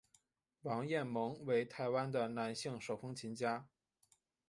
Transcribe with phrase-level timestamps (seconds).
[0.63, 3.67] 王雁盟为台湾的男性手风琴家。